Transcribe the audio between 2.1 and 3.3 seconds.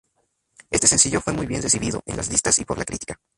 las listas y por la crítica.